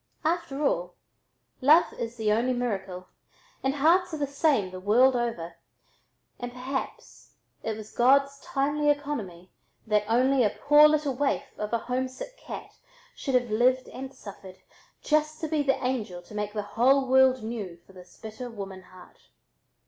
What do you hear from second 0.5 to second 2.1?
all, love